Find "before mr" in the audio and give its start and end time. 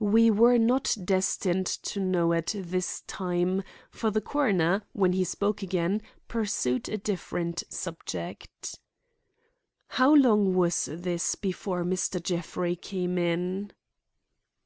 11.34-12.22